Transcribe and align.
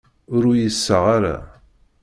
Ur 0.33 0.43
uyiseɣ 0.51 1.03
ara. 1.15 1.37